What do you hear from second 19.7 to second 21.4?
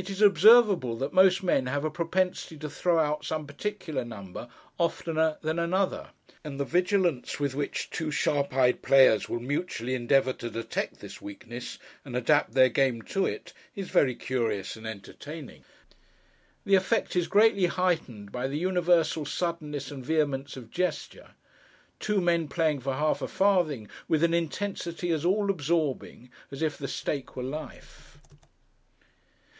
and vehemence of gesture;